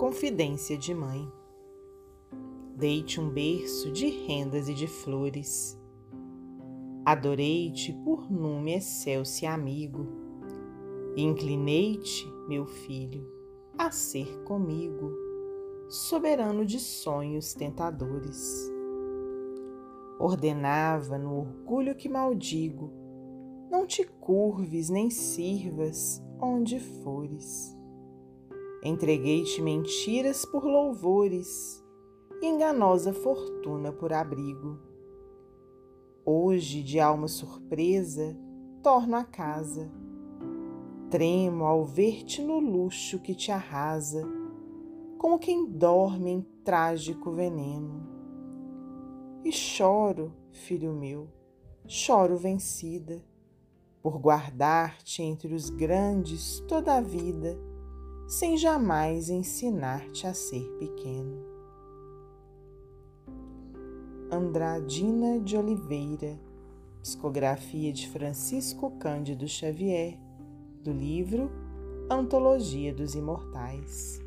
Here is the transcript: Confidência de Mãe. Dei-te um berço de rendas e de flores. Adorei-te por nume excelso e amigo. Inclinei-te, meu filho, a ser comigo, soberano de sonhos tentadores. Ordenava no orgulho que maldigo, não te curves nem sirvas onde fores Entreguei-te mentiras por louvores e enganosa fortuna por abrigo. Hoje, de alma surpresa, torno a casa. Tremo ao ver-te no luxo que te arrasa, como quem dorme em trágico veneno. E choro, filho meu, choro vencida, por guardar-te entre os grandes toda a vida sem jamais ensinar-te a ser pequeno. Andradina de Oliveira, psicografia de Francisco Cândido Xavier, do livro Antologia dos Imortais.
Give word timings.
Confidência 0.00 0.78
de 0.78 0.94
Mãe. 0.94 1.30
Dei-te 2.74 3.20
um 3.20 3.28
berço 3.28 3.92
de 3.92 4.08
rendas 4.08 4.66
e 4.66 4.72
de 4.72 4.86
flores. 4.86 5.78
Adorei-te 7.04 7.92
por 8.02 8.32
nume 8.32 8.72
excelso 8.72 9.44
e 9.44 9.46
amigo. 9.46 10.06
Inclinei-te, 11.18 12.26
meu 12.48 12.64
filho, 12.64 13.30
a 13.76 13.90
ser 13.90 14.42
comigo, 14.44 15.12
soberano 15.90 16.64
de 16.64 16.80
sonhos 16.80 17.52
tentadores. 17.52 18.72
Ordenava 20.18 21.18
no 21.18 21.40
orgulho 21.40 21.94
que 21.94 22.08
maldigo, 22.08 22.90
não 23.70 23.86
te 23.86 24.02
curves 24.02 24.88
nem 24.88 25.10
sirvas 25.10 26.24
onde 26.40 26.80
fores 26.80 27.78
Entreguei-te 28.82 29.60
mentiras 29.60 30.46
por 30.46 30.64
louvores 30.64 31.84
e 32.40 32.46
enganosa 32.46 33.12
fortuna 33.12 33.92
por 33.92 34.10
abrigo. 34.10 34.78
Hoje, 36.24 36.82
de 36.82 36.98
alma 36.98 37.28
surpresa, 37.28 38.34
torno 38.82 39.16
a 39.16 39.24
casa. 39.24 39.92
Tremo 41.10 41.66
ao 41.66 41.84
ver-te 41.84 42.40
no 42.40 42.58
luxo 42.58 43.18
que 43.18 43.34
te 43.34 43.52
arrasa, 43.52 44.26
como 45.18 45.38
quem 45.38 45.66
dorme 45.66 46.30
em 46.30 46.40
trágico 46.64 47.32
veneno. 47.32 48.08
E 49.44 49.52
choro, 49.52 50.32
filho 50.52 50.94
meu, 50.94 51.28
choro 51.86 52.38
vencida, 52.38 53.22
por 54.00 54.18
guardar-te 54.18 55.22
entre 55.22 55.52
os 55.52 55.68
grandes 55.68 56.60
toda 56.60 56.96
a 56.96 57.02
vida 57.02 57.58
sem 58.30 58.56
jamais 58.56 59.28
ensinar-te 59.28 60.24
a 60.24 60.32
ser 60.32 60.62
pequeno. 60.78 61.44
Andradina 64.30 65.40
de 65.40 65.56
Oliveira, 65.56 66.38
psicografia 67.02 67.92
de 67.92 68.08
Francisco 68.08 68.92
Cândido 69.00 69.48
Xavier, 69.48 70.16
do 70.80 70.92
livro 70.92 71.50
Antologia 72.08 72.94
dos 72.94 73.16
Imortais. 73.16 74.20